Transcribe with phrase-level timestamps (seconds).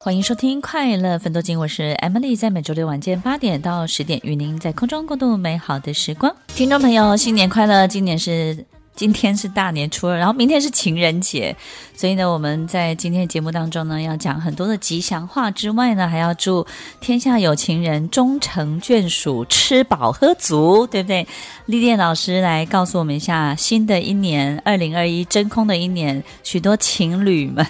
[0.00, 6.32] 欢迎收听《快乐奋斗经》，我是 Emily，在每周六晚间八点到十点，与您在空中共度美好的时光。
[6.46, 7.84] 听众朋友，新年快乐！
[7.88, 8.64] 今年是。
[8.98, 11.56] 今天是大年初二，然后明天是情人节，
[11.94, 16.66] 所以呢，我们在今天的节目当中呢，要讲很多的吉祥话之外呢，还要祝
[16.98, 21.24] 天下有情人终成眷属，吃饱喝足，对不对？
[21.66, 27.64] 丽丽老师来告诉我们一下，新的一年二零二一真空的一年，许多情侣们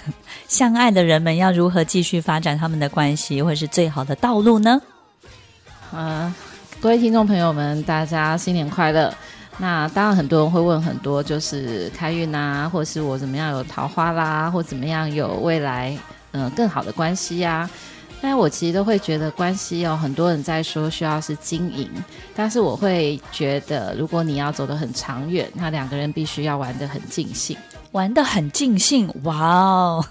[0.47, 4.81] 相爱的人们要如何继续发展他们的关系，或是最好的道路呢？
[5.91, 6.33] 啊，
[6.81, 9.13] 各位听众朋友们，大家新年快乐！
[9.61, 15.97] 那当然，很多人会问很多，就是开运啊，或是我怎么样有桃花啦，或怎么样有未来，
[16.31, 17.69] 嗯、更好的关系呀、啊。
[18.21, 21.89] 但我其实都会觉得关系有、哦、很多人在说需要是经营，
[22.35, 27.57] 但是我会觉得，如果你要走得很长远，那两个人必须要玩得很尽兴，
[27.91, 29.13] 玩得很尽兴。
[29.23, 30.05] 哇哦！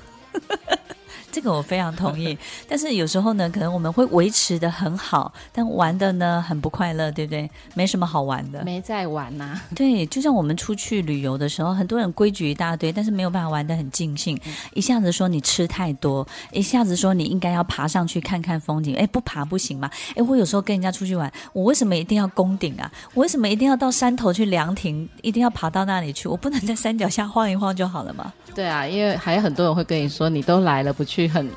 [1.31, 2.37] 这个我非常同意，
[2.69, 7.49] 但是有时候呢，可能我们会维持的很好，但玩的呢很不快乐，对不对？
[7.75, 9.63] 没什么好玩的，没在玩呐、啊。
[9.75, 14.39] 对，就像我们出去旅游的时候，很多人规矩一大堆，但是没有办法玩得很尽兴。
[14.47, 19.91] 嗯、一下子说你吃太多，一下子说你应该要爬上去看看风景，哎，不爬不行吗？
[20.17, 22.91] 哎，我有时候跟人家出去玩，我为什么一定要攻顶啊？
[23.15, 26.29] 我为什么一定要到山头去凉亭，一定要爬到那里去？
[26.29, 28.33] 我不能在山脚下晃一晃就好了吗？
[28.55, 31.49] 对啊，因为还有很多人会跟你说，你都来了，不去很。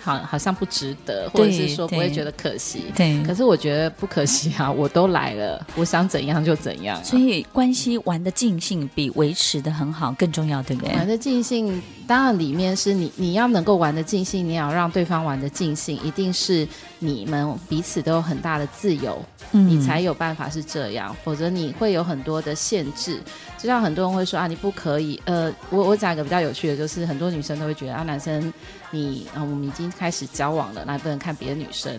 [0.00, 2.84] 好，好像不值得，或者是说不会觉得可惜。
[2.96, 4.70] 对，对，可是我觉得不可惜啊！
[4.70, 7.02] 我都来了，我想怎样就怎样啊。
[7.02, 10.94] 所以关系玩的尽兴，比维持的很好更重要，对不对？
[10.94, 16.66] 玩的尽兴，当然里面是你你要能够玩的尽兴，你要让对方玩的尽兴，一定是
[16.98, 21.14] 你们彼此都有很大的自由，嗯，你才有办法是这样。
[21.22, 23.20] 否则你会有很多的限制。
[23.58, 25.20] 就像很多人会说啊，你不可以。
[25.26, 28.50] 呃，我我讲一个比较有趣的，就是很多女生都会觉得啊，男生
[28.90, 31.92] 你啊，我们已经开始交往了，那不能看别的女生。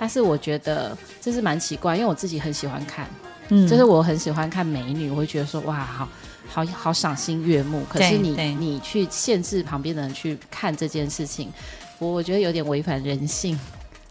[0.00, 3.06] 但是我觉得这是蛮奇怪，因为我自己很喜欢看，
[3.50, 6.08] 嗯，就是我很喜欢看美女，我会觉得说哇，好
[6.52, 7.84] 好好赏心悦目。
[7.88, 11.50] 可是你你去限制旁边的人去看这件事情，
[11.98, 13.58] 我我觉得有点违反人性。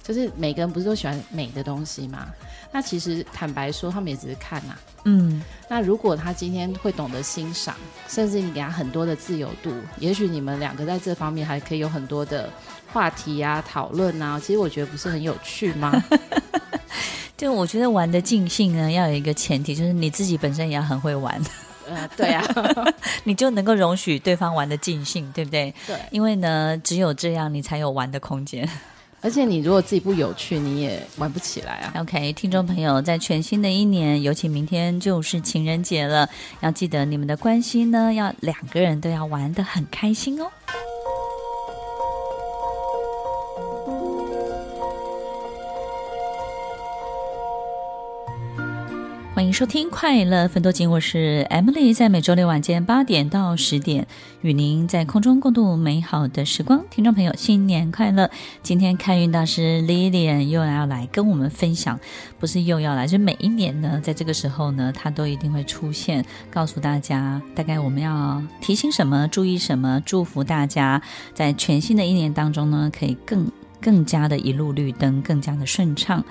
[0.04, 2.28] 就是每个人不是都喜欢美的东西吗？
[2.72, 4.80] 那其实坦白说，他们也只是看呐、啊。
[5.06, 7.76] 嗯，那如果他今天会懂得欣赏，
[8.10, 12.50] 甚至你给他很多的自由度，也许你们两个在这方面还可以有很多的
[12.92, 14.40] 话题啊、讨论啊。
[14.40, 16.04] 其实我觉得不是很有趣吗？
[17.38, 21.40] 就我觉得玩的尽兴呢，要有一个前提，就是你自己本身也要很会玩。
[21.90, 22.44] 呃，对啊，
[23.24, 25.74] 你就能够容许对方玩的尽兴，对不对？
[25.88, 28.68] 对，因为呢，只有这样，你才有玩的空间。
[29.24, 31.94] 而且你如果自己不有趣，你也玩不起来啊。
[32.00, 36.28] OK，听众朋友，在全新的一年，尤其明天就是情人节了，
[36.62, 40.48] 要记得你们的关系呢，要两个人都要玩的很开心哦。
[49.42, 54.06] 欢迎收听《快乐分多金》，我是 Emily，在每周六晚间八点到十点，
[54.42, 56.86] 与您在空中共度美好的时光。
[56.92, 58.30] 听众朋友，新年快乐！
[58.62, 62.00] 今天开运大师 Lilian 又要来跟我们分享，
[62.40, 71.02] 不是又要来，就每一年呢，在这个时候呢，他都一定会出现，告诉大家大概我们要提醒什么，注意什么，祝福大家
[71.34, 76.24] 在全新的一年当中呢，可以更更加的一路绿灯，更加的顺畅。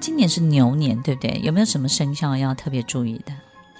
[0.00, 1.40] 今年是牛年，对不对？
[1.44, 3.32] 有没有什么生肖要特别注意的？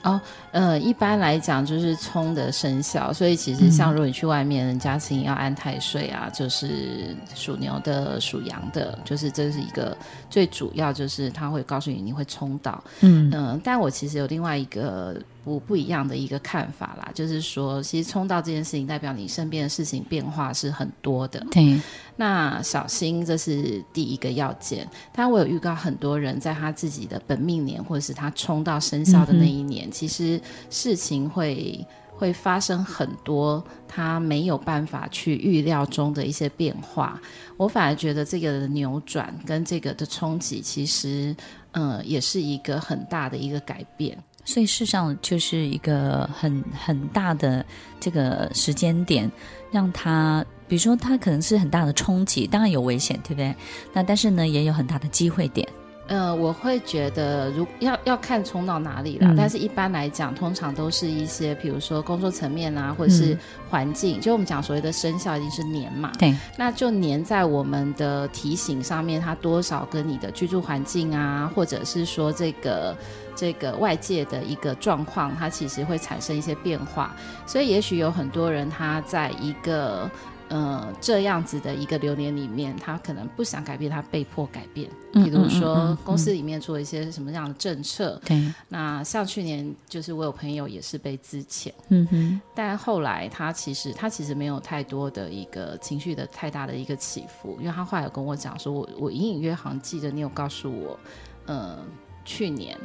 [0.03, 0.19] 哦，
[0.53, 9.95] 呃，一般来讲就是冲的生肖，所以其实像如果你去外面，人家请你要安太岁啊，嗯、就是属牛的、属羊的，就是这是一个
[10.31, 13.61] 最主要，就是他会告诉你你会冲到，嗯嗯、呃。
[13.63, 21.81] 但我其实有另外一个不不一样的一个看法啦，就是说，其实冲到这件事情代表你身边的事情变化是很多的，对。
[22.17, 24.87] 那小心，这是第一个要件。
[25.13, 37.19] 但我有预告很多人在他自己的本命年，或者是他冲到生肖的那一年，嗯、其实事情会会发生很多他没有办法去预料中的一些变化。
[37.57, 41.35] 我反而觉得这个的扭转跟这个的冲击，其实
[41.73, 44.19] 嗯，也是一个很大的一个改变。
[44.51, 47.65] 所以事实上就是一个很很大的
[48.01, 49.31] 这个时间点，
[49.71, 50.45] 让他。
[50.67, 53.53] 比如说，它可能是很大的冲击，当然有危险，对不对？
[53.93, 55.69] 那但是呢，也有很大的机会点。
[56.07, 59.27] 呃，我会觉得，如要要看冲到哪里了。
[59.33, 63.37] 嗯、但是一般来讲，通常都是一些，比如说工作层面啊，或者是
[63.69, 64.19] 环境。
[64.19, 66.13] 嗯、就我们讲所谓的生肖，一定是年嘛。
[66.17, 66.33] 对。
[66.57, 72.97] 那就年在我们的提醒上面，它多少跟你的居住环境啊，或者是说这个
[73.41, 77.17] 这个外界的一个状况，它其实会产生一些变化。
[77.47, 80.11] 所以，也许有很多人他在一个。
[80.53, 84.91] 呃，这样子的一个流年里面，他可能不想改变，他被迫改变。
[85.13, 88.21] 比如说，公司里面做一些什么样的政策。
[88.25, 88.43] 对、嗯。
[88.43, 91.71] 嗯嗯、那像去年，就是我有朋友也是被资遣。
[91.91, 92.41] 嗯哼。
[92.53, 100.99] 但后来他其实他其实没有太多的一个情绪的太大的一个起伏，因为他后来有跟我讲说，我我隐隐约好像记得你有告诉我，
[101.47, 101.79] 呃，
[102.25, 102.77] 去年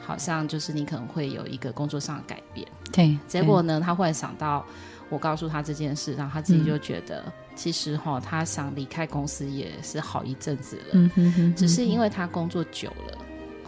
[0.00, 2.66] 好像就是你可能会有一个工作上的改变。
[2.92, 3.18] 对。
[3.26, 4.64] 结果呢，他忽然想到。
[5.08, 10.84] 我告诉他这件事，然后他自己就觉得，嗯、其实哈，他想离开公司也是好一阵子了。
[10.94, 13.18] 嗯哼哼哼，只是因为他工作久了，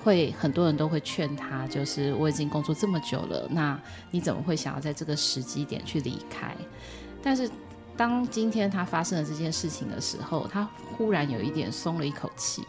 [0.03, 3.81] 会很多人都会劝他，就是我已经工作这么久了，那
[4.11, 6.53] 你怎么会想要在这个时机点去离开？
[7.23, 7.49] 但是
[7.97, 12.65] 当今天他发生了这件事情的时候，他忽然有一点松了一口气。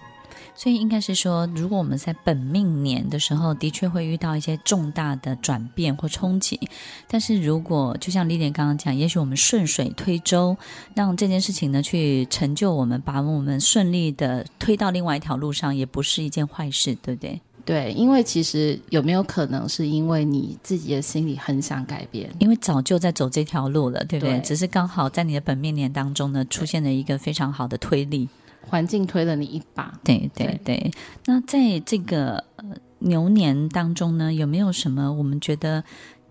[0.56, 6.60] 所以应该是说，如果我们在本命年的时候，的确会遇到一些重大的转变或冲击。
[7.08, 10.56] 但是如果就像丽莲刚刚讲，也许我们顺水推舟，
[10.94, 17.40] 让这件事情呢去成就我们，把我们顺利的推到另外一条路上，也不是一件坏事，对不对？
[17.66, 24.40] 对，因为其实有没有可能是因为你自己的心里很想改变，因为早就在走这条路了，对不对？
[24.40, 28.28] 对，只是刚好在你的本命年当中呢，出现了一个非常好的推力。
[28.68, 30.92] 环境推了你一把，对对对。
[31.26, 32.66] 那在这个呃
[33.00, 35.84] 牛年当中呢，有没有什么我们觉得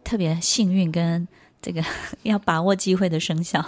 [0.05, 1.27] 特别幸运跟
[1.61, 1.83] 这个
[2.23, 3.65] 要把握机会的生肖？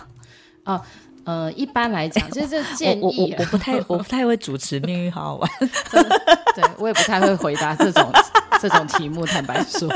[0.64, 0.80] 哦，
[1.24, 5.50] 呃，一般来讲， 就是这建议，我我，我不太我不太会主持命运好好玩，
[6.54, 8.12] 对我也不太会回答这种
[8.60, 9.88] 这种题目，坦白说，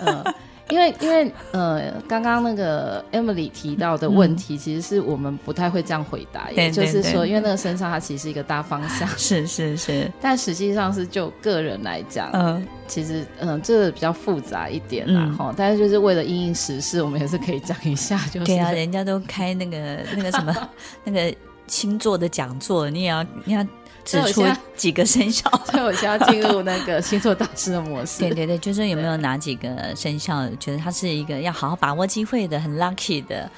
[0.00, 0.34] 嗯、呃。
[0.70, 18.46] 因为，因为，呃，刚刚那个 Emily 提到的问题，其实是我们不太会这样回答，嗯、也就是说，因为那个身上它其实是一个大方向， 是是是，但实际上是就个人来讲，嗯，其实，嗯、呃，这个比较复杂一点啦，哈、嗯，但是就是为了因应时事，我们也是可以讲一下，就是。
[18.46, 20.54] 对啊，人家都开那个那个什么
[21.04, 21.34] 那个
[21.70, 23.66] 星座的讲座，你也要你要。
[24.02, 24.42] 指出
[24.74, 28.20] 几个生肖， 所以我现在要进入那个星座大师的模式。
[28.20, 33.48] 对对对，就是有没有哪几个生肖觉得他是一个要好好把握机会的，很 lucky 的，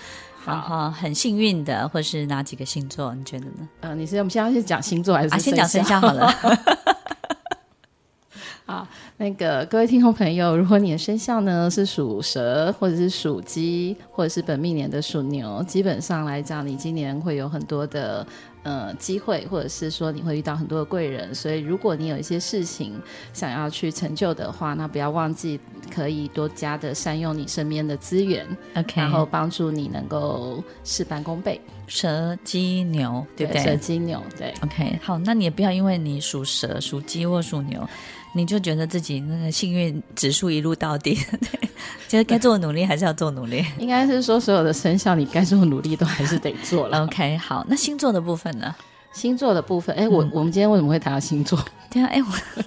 [0.44, 3.14] 然后很幸运的，或是哪几个星座？
[3.14, 3.68] 你觉得呢？
[3.80, 6.34] 呃，你是我们现在是讲星座还是、啊、先讲生肖好了？
[9.18, 18.26] 好，那个各位听众朋友，如果你的生肖呢是属蛇，或者是属鸡，或者是本命年的属牛，基本上来讲，你今年会有很多的。
[18.64, 22.92] 呃，机会，或者是说你会遇到很多的贵人，所以如果你有一些事情
[23.32, 25.58] 想要去成就的话，那不要忘记
[25.92, 31.60] 可以多加的善用你身边的资源，OK，然后帮助你能够事半功倍。
[31.88, 33.64] 蛇、鸡、牛，对不对？
[33.64, 34.54] 蛇、鸡、牛，对。
[34.62, 37.84] OK，好，那你也不要因为你属蛇、属鸡或属牛，
[38.34, 41.14] 你就觉得自己那个幸运指数一路到底。
[41.40, 41.69] 对
[42.08, 47.02] 就是该做的努力还是要做努力，应该是说所有的生肖你该做的努力都还是得做了。
[47.05, 48.75] OK，好，那星座的部分呢？
[49.12, 51.58] 星座的部分，哎，我、嗯、我们今天为什么会谈到星座？
[51.90, 52.62] 对啊，哎，我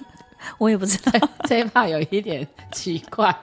[0.58, 1.12] 我也不知道，
[1.48, 3.34] 这一怕有一点奇怪。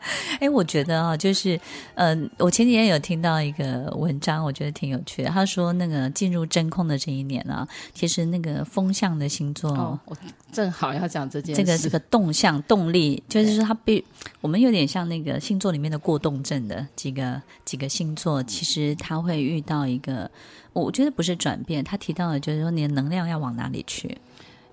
[0.40, 1.58] 哎，我觉得啊，就是，
[1.94, 5.30] 嗯、呃，我前几天有听到一个文章，我觉得挺有趣的。
[5.30, 10.16] 他说，那个进入真空的这一年啊，其实那个风向的星座，哦、我
[10.52, 11.62] 正好要讲这件事。
[11.62, 14.02] 这个这个动向动力，就是说它被
[14.40, 20.30] 我们有点像那个星座里面的过动症的几个几个星座，其实它会遇到一个，
[20.72, 21.82] 我觉得不是转变。
[21.82, 24.16] 他提到的就是说，你的能量要往哪里去？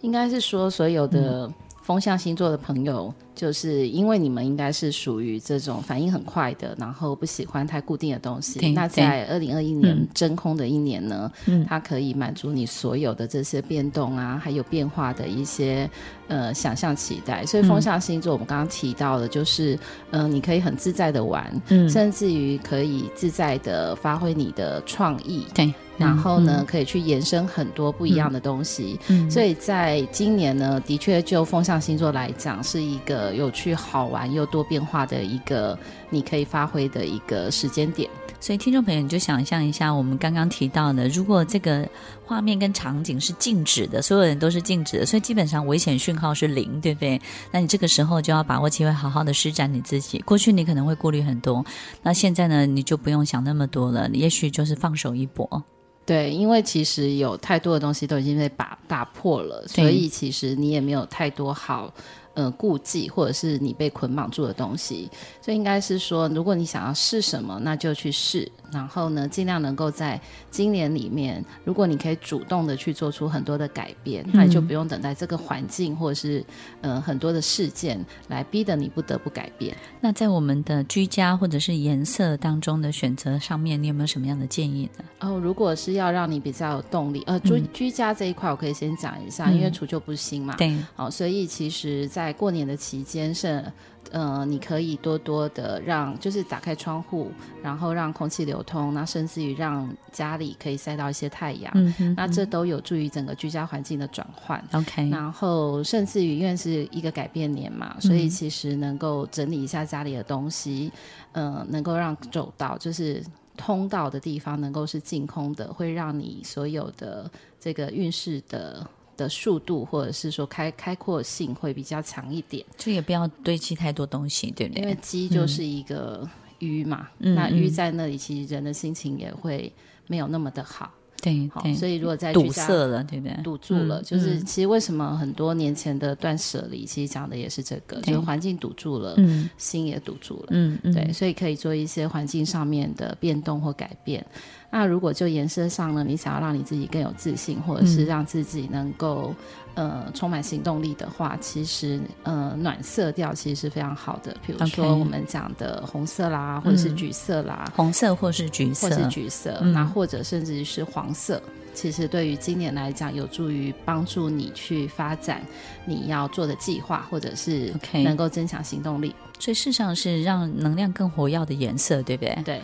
[0.02, 1.52] 应该是说所有的
[1.86, 3.14] 风象星座的朋友。
[3.20, 8.72] 嗯就是因为你们应该是属于这种反应很快的，然后不喜欢太固定的东西。
[8.72, 15.90] 那在二零二一年真空的一年呢，嗯，它可以满足你所有的这些变动啊，还有变化的一些
[16.30, 17.46] 呃想象期待。
[17.46, 19.78] 所以风象星座我们刚刚提到的，就是
[20.12, 25.74] 嗯、呃，你可以很自在的玩，嗯，甚至于可以自在的发挥你的创意，对。
[25.98, 29.00] 然后呢，嗯、可以去延伸很多不一样的东西。
[29.08, 35.78] 嗯，所以在今年呢，的确就风象星座来讲，是一个有趣、好玩又多变化的一个
[36.10, 38.10] 你可以发挥的一个时间点。
[38.38, 41.88] 所以，听众朋友，你就想象一下，我们刚刚提到的，如果这个
[42.26, 47.20] 画面跟场景是静止的，所有人都是静止的，所以基本上危险讯号是零，对不对？
[47.52, 50.20] 那你这个时候就要把握机会，好好的施展你自己。
[50.20, 51.66] 过去你可能会顾虑很多，
[52.04, 55.64] 那现在呢，你就不用想那么多了，你也许就是放手一搏。
[56.06, 61.92] 对，因为其实有太多的东西都已经被打打破了，所以其实你也没有太多好
[62.36, 65.10] 呃顾忌，或者是你被捆绑住的东西。
[65.42, 68.50] 所以应该是说，如果你想要试什么，那就去试。
[68.72, 70.20] 然后呢，尽量能够在
[70.52, 76.44] 今年里面，如果你可以主动的去做出很多的改变，嗯、那你就不用等待这个环境或者是
[76.82, 79.78] 呃很多的事件来逼得你不得不改变。
[80.02, 85.06] 那在我们的居家或者是颜色当中的选择上面，你有没有什么样的建议呢？
[85.22, 93.64] 哦，如果是要让你比较有动力，呃，居居家这一块我可以先讲一下，嗯、因为除旧不新嘛，对，好、哦，所以其实在过年的期间是。
[94.12, 104.64] 呃，你可以多多的让，就是打开窗户，然后让空气流通，那甚至于让家里可以晒到一些太阳，嗯哼嗯，那这都有助于整个居家环境的转换。
[104.74, 110.92] OK，然后甚至于因为是一个改变年嘛，所以其实能够整理一下家里的东西，
[111.32, 113.22] 嗯、呃，能够让走到就是
[113.58, 117.30] 通道的地方能够是净空的，会让你所有的
[117.60, 118.88] 这个运势的。
[119.18, 124.82] 的速度或者是说开开阔性会比较强一点，就也不要堆积太多东西，对不对？
[124.82, 126.28] 因为积就是一个
[126.60, 129.72] 淤嘛，嗯、那淤在那里，其实人的心情也会
[130.08, 130.92] 没有那么的好。
[131.22, 133.36] 对，好，所以如果在堵塞了，对不对？
[133.42, 144.24] 堵住了，嗯、就是其实为什么很多年前的断舍离，其实讲的也是这个，就是环境堵住了，嗯，心也堵住了，嗯嗯，对，所以可以做一些环境上面的变动或改变。
[144.70, 149.34] 那如果就颜色上呢，你想要让你自己更有自信，或者是让自己能够。
[149.76, 154.34] 呃，充满行动力的话，其实呃，暖色调其实是非常好的。
[154.46, 161.42] 比如说我们讲的红色啦，或者是橘色啦，红色或是橘色，或是橘色，那或者甚至是黄色，
[161.74, 165.42] 其实对于今年来讲，有助于帮助你去发展
[165.84, 169.14] 你要做的计划，或者是能够增强行动力。
[169.40, 172.42] 所以事实上是让能量更活跃的颜色，对不对？
[172.46, 172.62] 对。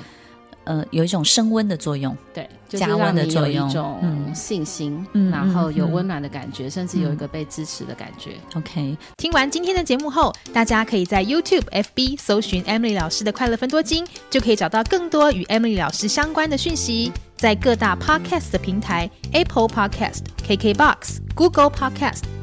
[0.72, 8.36] 呃，有一种升温的作用，对，加温的作用，一种信心，嗯，然后有温暖的感觉，嗯，甚至有一个被支持的感觉。
[8.56, 17.12] OK，听完今天的节目后，大家可以在 YouTube、FB 搜寻 Emily 老师的快乐分多金，就可以找到更多与 Emily 老师相关的讯息。
[17.36, 22.22] 在各大 Podcast 的平台，Apple Podcast、KKBox、Google Podcast、